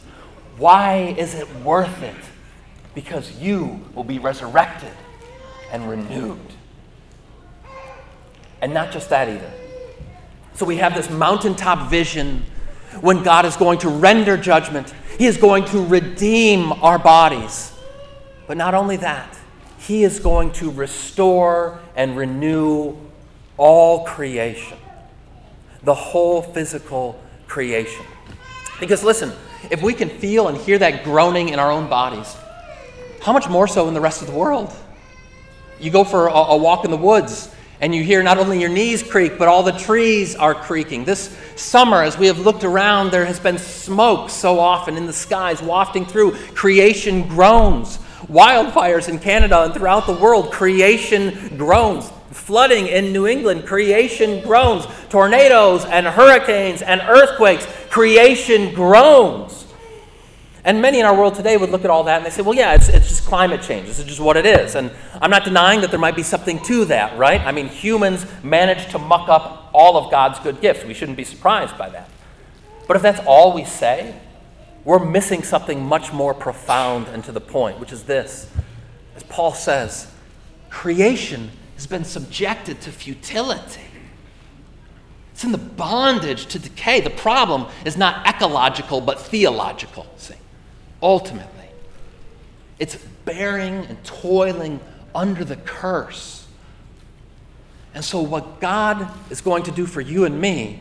Why 0.57 1.15
is 1.19 1.35
it 1.35 1.49
worth 1.57 2.03
it? 2.03 2.15
Because 2.95 3.41
you 3.41 3.81
will 3.95 4.05
be 4.05 4.19
resurrected 4.19 4.93
and 5.73 5.89
renewed. 5.89 6.39
And 8.61 8.73
not 8.73 8.93
just 8.93 9.11
that 9.11 9.29
either. 9.29 9.51
So 10.55 10.65
we 10.65 10.77
have 10.77 10.95
this 10.95 11.11
mountaintop 11.11 11.91
vision 11.91 12.45
when 13.01 13.23
God 13.23 13.45
is 13.45 13.57
going 13.57 13.79
to 13.81 13.89
render 13.89 14.37
judgment, 14.37 14.95
He 15.19 15.27
is 15.27 15.37
going 15.37 15.65
to 15.67 15.85
redeem 15.85 16.73
our 16.73 16.99
bodies. 16.99 17.73
But 18.47 18.57
not 18.57 18.75
only 18.75 18.97
that, 18.99 19.34
He 19.87 20.03
is 20.03 20.19
going 20.19 20.53
to 20.53 20.71
restore 20.71 21.81
and 21.95 22.17
renew 22.17 22.97
all 23.57 24.05
creation, 24.05 24.79
the 25.83 25.95
whole 25.95 26.41
physical 26.43 27.21
creation. 27.47 28.05
Because 28.81 29.05
listen, 29.05 29.33
if 29.71 29.83
we 29.83 29.93
can 29.93 30.09
feel 30.09 30.49
and 30.49 30.57
hear 30.57 30.79
that 30.79 31.05
groaning 31.05 31.51
in 31.51 31.59
our 31.59 31.71
own 31.71 31.89
bodies, 31.89 32.35
how 33.21 33.33
much 33.33 33.49
more 33.49 33.69
so 33.69 33.87
in 33.89 33.95
the 33.95 34.01
rest 34.01 34.23
of 34.23 34.29
the 34.29 34.35
world? 34.35 34.75
You 35.79 35.91
go 35.91 36.03
for 36.03 36.29
a, 36.29 36.33
a 36.33 36.57
walk 36.57 36.85
in 36.85 36.91
the 36.91 36.97
woods 36.97 37.55
and 37.81 37.95
you 37.95 38.03
hear 38.03 38.23
not 38.23 38.39
only 38.39 38.61
your 38.61 38.71
knees 38.71 39.03
creak, 39.03 39.39
but 39.39 39.49
all 39.49 39.63
the 39.63 39.73
trees 39.73 40.35
are 40.35 40.55
creaking. 40.55 41.05
This 41.05 41.37
summer, 41.57 42.03
as 42.03 42.17
we 42.17 42.27
have 42.29 42.39
looked 42.39 42.65
around, 42.65 43.11
there 43.11 43.27
has 43.27 43.39
been 43.39 43.59
smoke 43.59 44.31
so 44.31 44.59
often 44.59 44.97
in 44.97 45.07
the 45.07 45.13
skies 45.13 45.61
wafting 45.61 46.07
through. 46.07 46.33
Creation 46.55 47.29
groans. 47.29 47.99
Wildfires 48.27 49.09
in 49.09 49.19
Canada 49.19 49.63
and 49.63 49.75
throughout 49.75 50.07
the 50.07 50.13
world, 50.13 50.51
creation 50.53 51.57
groans. 51.57 52.11
Flooding 52.31 52.89
in 52.89 53.13
New 53.13 53.27
England, 53.27 53.67
creation 53.67 54.43
groans. 54.43 54.87
Tornadoes 55.09 55.85
and 55.85 56.07
hurricanes 56.07 56.83
and 56.83 57.01
earthquakes, 57.03 57.67
creation 57.91 58.75
groans. 58.75 59.65
And 60.65 60.81
many 60.81 60.99
in 60.99 61.05
our 61.05 61.15
world 61.15 61.35
today 61.35 61.59
would 61.59 61.69
look 61.69 61.85
at 61.85 61.91
all 61.91 62.05
that 62.05 62.17
and 62.17 62.27
they 62.27 62.31
say, 62.31 62.41
well, 62.41 62.55
yeah, 62.55 62.75
it's, 62.75 62.89
it's 62.89 63.07
just 63.07 63.27
climate 63.27 63.61
change. 63.61 63.87
This 63.87 63.99
is 63.99 64.07
just 64.07 64.21
what 64.21 64.39
it 64.39 64.47
is. 64.47 64.75
And 64.75 64.91
I'm 65.21 65.31
not 65.31 65.45
denying 65.45 65.83
that 65.83 65.91
there 65.91 66.01
might 66.01 66.17
be 66.17 66.23
something 66.23 66.59
to 66.63 66.87
that, 66.87 67.19
right? 67.19 67.41
I 67.43 67.53
mean, 67.53 67.69
humans 67.69 68.25
manage 68.43 68.91
to 68.93 68.99
muck 68.99 69.29
up 69.29 69.69
all 69.75 69.99
of 69.99 70.11
God's 70.11 70.39
good 70.39 70.63
gifts. 70.63 70.83
We 70.85 70.95
shouldn't 70.95 71.19
be 71.19 71.25
surprised 71.25 71.77
by 71.77 71.91
that. 71.91 72.09
But 72.89 72.97
if 72.97 73.03
that's 73.03 73.21
all 73.27 73.53
we 73.53 73.65
say, 73.65 74.19
we're 74.85 75.05
missing 75.05 75.43
something 75.43 75.85
much 75.85 76.13
more 76.13 76.35
profound 76.35 77.09
and 77.09 77.25
to 77.25 77.33
the 77.33 77.41
point, 77.41 77.81
which 77.81 77.93
is 77.93 78.05
this. 78.05 78.51
As 79.17 79.23
Paul 79.23 79.53
says, 79.53 80.11
creation 80.69 81.51
has 81.75 81.87
been 81.87 82.05
subjected 82.05 82.81
to 82.83 82.93
futility. 82.93 83.81
It's 85.33 85.43
in 85.43 85.53
the 85.53 85.59
bondage 85.59 86.47
to 86.47 86.59
decay. 86.59 87.01
The 87.01 87.11
problem 87.11 87.67
is 87.85 87.97
not 87.97 88.27
ecological, 88.27 89.01
but 89.01 89.21
theological, 89.21 90.07
see, 90.17 90.35
ultimately. 91.03 91.51
It's 92.79 92.97
bearing 93.25 93.87
and 93.87 94.03
toiling 94.05 94.81
under 95.15 95.45
the 95.45 95.57
curse. 95.57 96.47
And 97.95 98.05
so, 98.05 98.21
what 98.21 98.61
God 98.61 99.09
is 99.31 99.41
going 99.41 99.65
to 99.65 99.71
do 99.71 99.87
for 99.87 100.01
you 100.01 100.25
and 100.25 100.41
me 100.41 100.81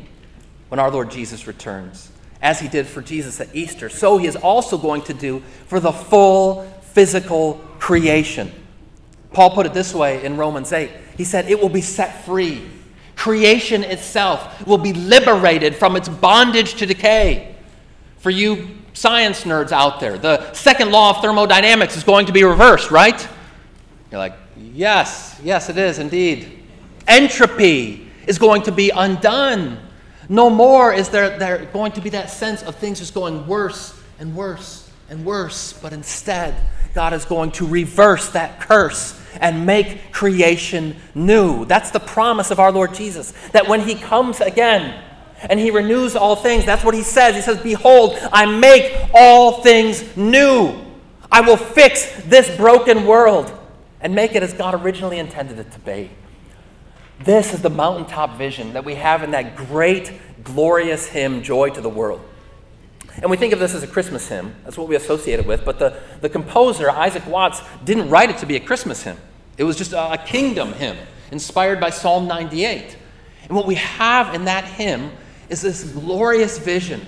when 0.70 0.80
our 0.80 0.92
Lord 0.92 1.12
Jesus 1.12 1.48
returns, 1.48 2.12
as 2.44 2.60
he 2.60 2.68
did 2.68 2.86
for 2.86 3.02
Jesus 3.02 3.42
at 3.42 3.56
Easter, 3.56 3.90
so 3.90 4.20
he 4.20 4.28
is 4.28 4.36
also 4.36 4.78
going 4.78 5.02
to 5.04 5.14
do 5.16 5.42
for 5.66 5.80
the 5.80 5.92
full 5.92 6.64
physical 6.92 7.56
creation. 7.80 8.52
Paul 9.32 9.50
put 9.50 9.66
it 9.66 9.74
this 9.74 9.96
way 9.96 10.24
in 10.24 10.38
Romans 10.38 10.72
8. 10.72 10.92
He 11.18 11.24
said, 11.24 11.50
It 11.50 11.60
will 11.60 11.70
be 11.70 11.82
set 11.82 12.24
free 12.26 12.62
creation 13.16 13.84
itself 13.84 14.66
will 14.68 14.78
be 14.78 14.94
liberated 14.94 15.76
from 15.76 15.96
its 15.96 16.10
bondage 16.10 16.76
to 16.76 16.86
decay. 16.86 17.56
For 18.18 18.30
you 18.30 18.70
science 18.94 19.44
nerds 19.44 19.72
out 19.72 20.00
there, 20.00 20.18
the 20.18 20.52
second 20.54 20.92
law 20.92 21.12
of 21.12 21.22
thermodynamics 21.22 21.98
is 21.98 22.04
going 22.04 22.26
to 22.28 22.32
be 22.32 22.44
reversed, 22.44 22.92
right? 22.92 23.28
You're 24.12 24.20
like, 24.20 24.36
yes, 24.58 25.40
yes, 25.44 25.70
it 25.70 25.78
is 25.78 26.00
indeed. 26.00 26.64
Entropy 27.08 28.08
is 28.28 28.38
going 28.38 28.64
to 28.64 28.72
be 28.72 28.90
undone. 28.90 29.80
No 30.30 30.50
more 30.50 30.94
is 30.94 31.10
there, 31.10 31.38
there 31.38 31.66
going 31.66 31.92
to 31.94 32.02
be 32.02 32.10
that 32.12 32.30
sense 32.30 32.64
of 32.64 32.76
things 32.76 33.00
just 33.00 33.14
going 33.14 33.46
worse 33.48 34.00
and 34.20 34.36
worse 34.36 34.90
and 35.10 35.26
worse, 35.26 35.74
but 35.74 35.94
instead, 35.94 36.56
God 36.94 37.14
is 37.14 37.26
going 37.26 37.52
to 37.54 37.68
reverse 37.68 38.30
that 38.30 38.60
curse 38.62 39.20
and 39.42 39.66
make 39.66 40.12
creation 40.12 40.96
new. 41.16 41.66
That's 41.66 41.92
the 41.92 42.00
promise 42.00 42.52
of 42.52 42.60
our 42.60 42.72
Lord 42.72 42.94
Jesus, 42.94 43.32
that 43.52 43.68
when 43.68 43.82
He 43.82 43.96
comes 43.96 44.40
again 44.42 45.04
and 45.50 45.60
He 45.60 45.72
renews 45.72 46.16
all 46.16 46.36
things, 46.36 46.66
that's 46.66 46.84
what 46.84 46.94
He 46.94 47.04
says. 47.04 47.36
He 47.36 47.42
says, 47.42 47.62
Behold, 47.62 48.18
I 48.32 48.46
make 48.46 49.10
all 49.14 49.62
things 49.62 50.16
new. 50.16 50.80
I 51.32 51.42
will 51.42 51.58
fix 51.58 52.24
this 52.26 52.56
broken 52.56 53.06
world 53.06 53.52
and 54.02 54.14
make 54.14 54.36
it 54.36 54.44
as 54.44 54.54
God 54.54 54.76
originally 54.76 55.18
intended 55.18 55.58
it 55.58 55.72
to 55.72 55.80
be. 55.80 56.12
This 57.20 57.54
is 57.54 57.62
the 57.62 57.70
mountaintop 57.70 58.38
vision 58.38 58.74
that 58.74 58.86
we 58.86 58.96
have 58.96 59.24
in 59.24 59.32
that 59.32 59.56
great, 59.56 60.12
glorious 60.44 61.08
hymn, 61.08 61.44
Joy 61.44 61.70
to 61.70 61.82
the 61.82 61.90
World. 61.90 62.22
And 63.22 63.30
we 63.30 63.38
think 63.38 63.54
of 63.54 63.60
this 63.60 63.76
as 63.76 63.84
a 63.84 63.88
Christmas 63.88 64.28
hymn. 64.28 64.56
That's 64.64 64.78
what 64.78 64.88
we 64.88 64.96
associate 64.96 65.40
it 65.40 65.46
with. 65.46 65.64
But 65.64 65.80
the, 65.80 66.00
the 66.22 66.30
composer, 66.30 66.90
Isaac 66.90 67.26
Watts, 67.28 67.62
didn't 67.84 68.10
write 68.10 68.30
it 68.30 68.40
to 68.40 68.46
be 68.46 68.56
a 68.56 68.60
Christmas 68.60 69.04
hymn. 69.04 69.18
It 69.58 69.64
was 69.64 69.78
just 69.78 69.94
a, 69.94 70.14
a 70.14 70.18
kingdom 70.18 70.74
hymn 70.74 70.98
inspired 71.32 71.80
by 71.80 71.92
Psalm 71.92 72.28
98. 72.28 72.98
And 73.48 73.56
what 73.56 73.68
we 73.68 73.76
have 73.76 74.34
in 74.34 74.46
that 74.46 74.64
hymn 74.64 75.12
is 75.50 75.62
this 75.62 75.84
glorious 75.84 76.58
vision. 76.58 77.06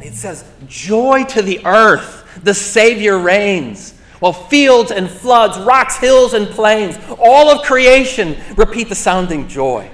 It 0.00 0.14
says, 0.14 0.44
Joy 0.68 1.24
to 1.24 1.42
the 1.42 1.64
earth, 1.64 2.40
the 2.44 2.54
Savior 2.54 3.18
reigns. 3.18 3.97
While 4.20 4.32
fields 4.32 4.90
and 4.90 5.08
floods, 5.08 5.58
rocks, 5.58 5.96
hills, 5.96 6.34
and 6.34 6.48
plains, 6.48 6.98
all 7.18 7.50
of 7.50 7.64
creation 7.64 8.36
repeat 8.56 8.88
the 8.88 8.94
sounding 8.94 9.48
joy. 9.48 9.90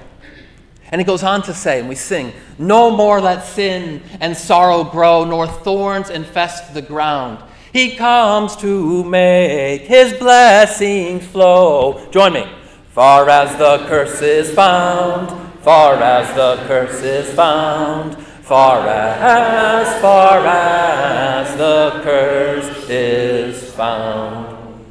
And 0.91 1.01
it 1.01 1.05
goes 1.05 1.23
on 1.23 1.41
to 1.43 1.53
say, 1.53 1.79
and 1.79 1.89
we 1.89 1.95
sing, 1.95 2.33
No 2.57 2.89
more 2.89 3.19
let 3.19 3.45
sin 3.45 4.01
and 4.19 4.35
sorrow 4.35 4.83
grow, 4.83 5.25
nor 5.25 5.47
thorns 5.47 6.09
infest 6.09 6.73
the 6.73 6.81
ground. 6.81 7.43
He 7.73 7.95
comes 7.95 8.55
to 8.57 9.03
make 9.03 9.81
his 9.81 10.13
blessings 10.13 11.25
flow. 11.27 12.07
Join 12.11 12.33
me. 12.33 12.49
Far 12.91 13.29
as 13.29 13.57
the 13.57 13.85
curse 13.89 14.21
is 14.21 14.53
found, 14.53 15.29
far 15.61 15.95
as 15.95 16.33
the 16.35 16.63
curse 16.67 17.01
is 17.01 17.33
found, 17.33 18.15
far 18.45 18.87
as, 18.87 20.01
far 20.01 20.45
as 20.45 21.57
the 21.57 21.99
curse 22.03 22.89
is 22.89 23.71
found. 23.71 24.85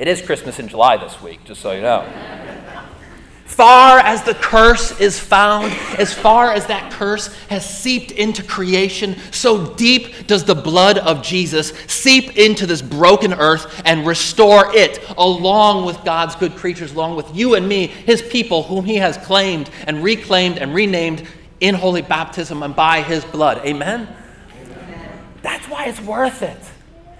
It 0.00 0.08
is 0.08 0.20
Christmas 0.20 0.58
in 0.58 0.66
July 0.66 0.96
this 0.96 1.22
week, 1.22 1.44
just 1.44 1.60
so 1.60 1.70
you 1.70 1.80
know 1.80 2.04
far 3.58 3.98
as 3.98 4.22
the 4.22 4.34
curse 4.34 5.00
is 5.00 5.18
found, 5.18 5.72
as 5.98 6.14
far 6.14 6.52
as 6.52 6.66
that 6.66 6.92
curse 6.92 7.26
has 7.48 7.68
seeped 7.68 8.12
into 8.12 8.40
creation, 8.40 9.16
so 9.32 9.74
deep 9.74 10.28
does 10.28 10.44
the 10.44 10.54
blood 10.54 10.96
of 10.98 11.24
Jesus 11.24 11.70
seep 11.88 12.38
into 12.38 12.66
this 12.66 12.80
broken 12.80 13.32
earth 13.32 13.82
and 13.84 14.06
restore 14.06 14.72
it, 14.76 15.04
along 15.18 15.84
with 15.84 16.04
God's 16.04 16.36
good 16.36 16.54
creatures, 16.54 16.92
along 16.92 17.16
with 17.16 17.34
you 17.34 17.56
and 17.56 17.68
me, 17.68 17.88
his 17.88 18.22
people, 18.22 18.62
whom 18.62 18.84
he 18.84 18.94
has 18.94 19.16
claimed 19.16 19.68
and 19.88 20.04
reclaimed 20.04 20.58
and 20.58 20.72
renamed 20.72 21.26
in 21.60 21.74
holy 21.74 22.02
baptism 22.02 22.62
and 22.62 22.74
by 22.74 23.02
his 23.02 23.24
blood. 23.24 23.58
Amen? 23.64 24.08
Amen. 24.62 25.18
That's 25.42 25.66
why 25.66 25.86
it's 25.86 26.00
worth 26.00 26.42
it 26.42 26.58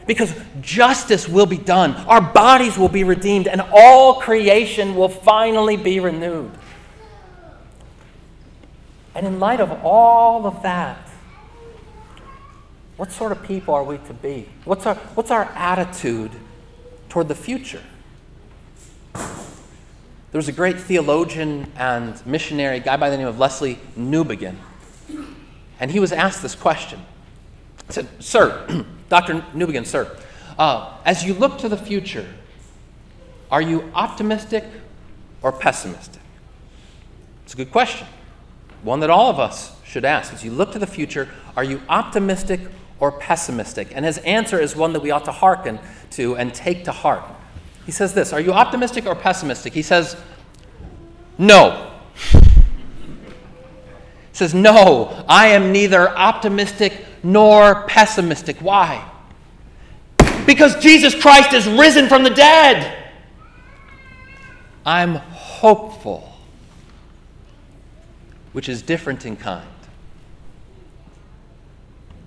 because 0.08 0.34
justice 0.62 1.28
will 1.28 1.46
be 1.46 1.58
done, 1.58 1.94
our 2.06 2.22
bodies 2.22 2.78
will 2.78 2.88
be 2.88 3.04
redeemed, 3.04 3.46
and 3.46 3.60
all 3.60 4.14
creation 4.14 4.96
will 4.96 5.10
finally 5.10 5.76
be 5.76 6.00
renewed. 6.00 6.50
And 9.14 9.26
in 9.26 9.38
light 9.38 9.60
of 9.60 9.84
all 9.84 10.46
of 10.46 10.62
that, 10.62 11.10
what 12.96 13.12
sort 13.12 13.32
of 13.32 13.42
people 13.42 13.74
are 13.74 13.84
we 13.84 13.98
to 13.98 14.14
be? 14.14 14.48
What's 14.64 14.86
our, 14.86 14.94
what's 15.14 15.30
our 15.30 15.44
attitude 15.54 16.32
toward 17.10 17.28
the 17.28 17.34
future? 17.34 17.82
There 20.30 20.38
was 20.38 20.48
a 20.48 20.52
great 20.52 20.78
theologian 20.78 21.72
and 21.76 22.24
missionary, 22.26 22.80
guy 22.80 22.98
by 22.98 23.08
the 23.08 23.16
name 23.16 23.26
of 23.26 23.36
Lesslie 23.36 23.78
Newbigin. 23.96 24.56
and 25.80 25.90
he 25.90 26.00
was 26.00 26.12
asked 26.12 26.42
this 26.42 26.54
question. 26.54 27.00
He 27.86 27.94
said, 27.94 28.08
Sir, 28.18 28.84
Dr. 29.08 29.42
Newbigin, 29.54 29.86
sir, 29.86 30.14
uh, 30.58 30.98
as 31.06 31.24
you 31.24 31.32
look 31.32 31.58
to 31.58 31.68
the 31.68 31.78
future, 31.78 32.26
are 33.50 33.62
you 33.62 33.90
optimistic 33.94 34.64
or 35.40 35.50
pessimistic? 35.50 36.20
It's 37.44 37.54
a 37.54 37.56
good 37.56 37.72
question. 37.72 38.06
One 38.82 39.00
that 39.00 39.08
all 39.08 39.30
of 39.30 39.40
us 39.40 39.74
should 39.82 40.04
ask. 40.04 40.34
As 40.34 40.44
you 40.44 40.50
look 40.50 40.72
to 40.72 40.78
the 40.78 40.86
future, 40.86 41.28
are 41.56 41.64
you 41.64 41.80
optimistic 41.88 42.60
or 43.00 43.12
pessimistic? 43.12 43.88
And 43.94 44.04
his 44.04 44.18
answer 44.18 44.60
is 44.60 44.76
one 44.76 44.92
that 44.92 45.00
we 45.00 45.10
ought 45.10 45.24
to 45.24 45.32
hearken 45.32 45.78
to 46.10 46.36
and 46.36 46.52
take 46.52 46.84
to 46.84 46.92
heart. 46.92 47.24
He 47.88 47.92
says 47.92 48.12
this 48.12 48.34
Are 48.34 48.40
you 48.40 48.52
optimistic 48.52 49.06
or 49.06 49.14
pessimistic? 49.14 49.72
He 49.72 49.80
says, 49.80 50.14
No. 51.38 51.90
He 52.32 52.40
says, 54.34 54.52
No, 54.52 55.24
I 55.26 55.46
am 55.46 55.72
neither 55.72 56.10
optimistic 56.10 57.06
nor 57.22 57.86
pessimistic. 57.86 58.58
Why? 58.58 59.10
Because 60.44 60.76
Jesus 60.82 61.14
Christ 61.14 61.54
is 61.54 61.66
risen 61.66 62.08
from 62.08 62.24
the 62.24 62.30
dead. 62.30 63.10
I'm 64.84 65.14
hopeful, 65.14 66.30
which 68.52 68.68
is 68.68 68.82
different 68.82 69.24
in 69.24 69.36
kind. 69.36 69.66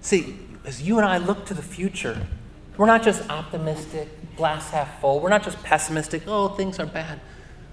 See, 0.02 0.39
as 0.65 0.82
you 0.82 0.97
and 0.97 1.06
I 1.06 1.19
look 1.19 1.45
to 1.45 1.54
the 1.54 1.62
future, 1.62 2.26
we're 2.77 2.86
not 2.86 3.03
just 3.03 3.29
optimistic, 3.29 4.07
glass 4.36 4.69
half 4.71 5.01
full. 5.01 5.19
We're 5.19 5.29
not 5.29 5.43
just 5.43 5.62
pessimistic, 5.63 6.23
oh, 6.27 6.49
things 6.49 6.79
are 6.79 6.86
bad. 6.86 7.19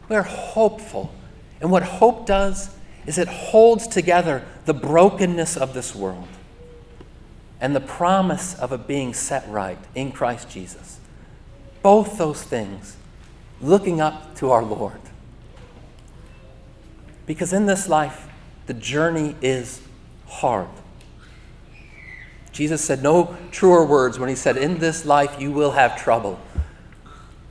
We're 0.09 0.23
hopeful. 0.23 1.13
And 1.61 1.71
what 1.71 1.83
hope 1.83 2.27
does 2.27 2.75
is 3.07 3.19
it 3.19 3.29
holds 3.29 3.87
together 3.87 4.45
the 4.67 4.75
brokenness 4.75 5.57
of 5.57 5.75
this 5.75 5.95
world 5.95 6.29
and 7.61 7.75
the 7.75 7.81
promise 7.81 8.59
of 8.59 8.73
it 8.73 8.87
being 8.87 9.15
set 9.15 9.49
right 9.49 9.79
in 9.95 10.13
Christ 10.13 10.51
Jesus. 10.51 11.01
Both 11.83 12.19
those 12.19 12.43
things, 12.43 12.97
looking 13.61 14.01
up 14.01 14.37
to 14.37 14.51
our 14.51 14.63
Lord. 14.63 15.01
Because 17.27 17.53
in 17.53 17.67
this 17.67 17.89
life, 17.89 18.29
the 18.67 18.75
journey 18.75 19.37
is 19.43 19.81
hard. 20.27 20.69
Jesus 22.59 22.85
said 22.85 23.05
no 23.05 23.37
truer 23.53 23.85
words 23.85 24.19
when 24.19 24.29
he 24.29 24.35
said, 24.35 24.57
In 24.57 24.79
this 24.79 25.05
life 25.05 25.41
you 25.41 25.53
will 25.53 25.71
have 25.71 25.97
trouble, 25.97 26.41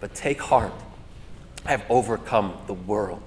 but 0.02 0.13
take 0.13 0.41
heart. 0.41 0.74
I 1.65 1.72
have 1.72 1.86
overcome 1.89 2.58
the 2.67 2.74
world. 2.74 3.24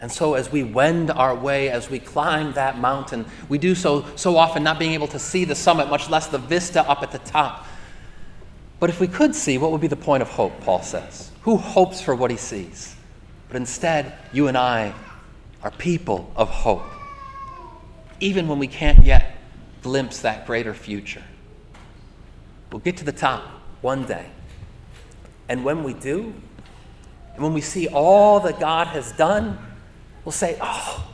And 0.00 0.10
so, 0.10 0.34
as 0.34 0.50
we 0.50 0.64
wend 0.64 1.12
our 1.12 1.32
way, 1.32 1.70
as 1.70 1.88
we 1.88 2.00
climb 2.00 2.54
that 2.54 2.76
mountain, 2.76 3.24
we 3.48 3.56
do 3.56 3.76
so 3.76 4.04
so 4.16 4.36
often 4.36 4.64
not 4.64 4.80
being 4.80 4.94
able 4.94 5.06
to 5.06 5.18
see 5.20 5.44
the 5.44 5.54
summit, 5.54 5.88
much 5.88 6.10
less 6.10 6.26
the 6.26 6.38
vista 6.38 6.82
up 6.88 7.04
at 7.04 7.12
the 7.12 7.20
top. 7.20 7.68
But 8.80 8.90
if 8.90 8.98
we 8.98 9.06
could 9.06 9.36
see, 9.36 9.58
what 9.58 9.70
would 9.70 9.80
be 9.80 9.86
the 9.86 9.94
point 9.94 10.22
of 10.22 10.28
hope, 10.28 10.60
Paul 10.62 10.82
says? 10.82 11.30
Who 11.42 11.56
hopes 11.56 12.00
for 12.00 12.16
what 12.16 12.32
he 12.32 12.36
sees? 12.36 12.96
But 13.46 13.58
instead, 13.58 14.12
you 14.32 14.48
and 14.48 14.58
I 14.58 14.92
are 15.62 15.70
people 15.70 16.32
of 16.34 16.50
hope, 16.50 16.82
even 18.18 18.48
when 18.48 18.58
we 18.58 18.66
can't 18.66 19.04
yet 19.04 19.36
glimpse 19.84 20.20
that 20.20 20.46
greater 20.46 20.72
future. 20.74 21.22
We'll 22.72 22.80
get 22.80 22.96
to 22.96 23.04
the 23.04 23.12
top 23.12 23.44
one 23.82 24.04
day. 24.06 24.26
And 25.48 25.62
when 25.62 25.84
we 25.84 25.92
do, 25.92 26.34
and 27.34 27.42
when 27.44 27.52
we 27.52 27.60
see 27.60 27.86
all 27.86 28.40
that 28.40 28.58
God 28.58 28.88
has 28.88 29.12
done, 29.12 29.58
we'll 30.24 30.32
say, 30.32 30.56
Oh, 30.60 31.06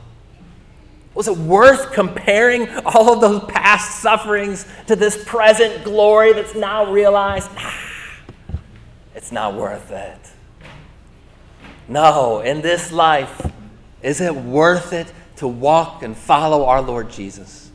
was 1.13 1.27
it 1.27 1.37
worth 1.37 1.91
comparing 1.91 2.69
all 2.85 3.13
of 3.13 3.21
those 3.21 3.51
past 3.51 3.99
sufferings 3.99 4.65
to 4.87 4.95
this 4.95 5.21
present 5.25 5.83
glory 5.83 6.31
that's 6.31 6.55
now 6.55 6.89
realized? 6.89 7.51
It's 9.13 9.33
not 9.33 9.53
worth 9.53 9.91
it. 9.91 10.17
No, 11.89 12.39
in 12.39 12.61
this 12.61 12.93
life, 12.93 13.51
is 14.01 14.21
it 14.21 14.33
worth 14.33 14.93
it 14.93 15.11
to 15.35 15.47
walk 15.47 16.03
and 16.03 16.15
follow 16.15 16.65
our 16.65 16.81
Lord 16.81 17.09
Jesus? 17.09 17.70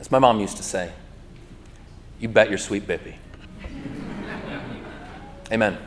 As 0.00 0.10
my 0.10 0.18
mom 0.18 0.40
used 0.40 0.56
to 0.58 0.62
say, 0.62 0.92
you 2.20 2.28
bet 2.28 2.48
your 2.48 2.58
sweet 2.58 2.86
bippy. 2.86 3.14
Amen. 5.52 5.78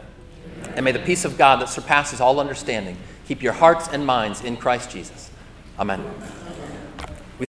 And 0.75 0.85
may 0.85 0.91
the 0.91 0.99
peace 0.99 1.25
of 1.25 1.37
God 1.37 1.61
that 1.61 1.69
surpasses 1.69 2.21
all 2.21 2.39
understanding 2.39 2.97
Keep 3.29 3.43
your 3.43 3.53
hearts 3.53 3.87
and 3.89 4.07
minds 4.07 4.43
in 4.43 4.57
Christ 4.57 4.89
Jesus. 4.89 5.29
Amen. 5.77 6.03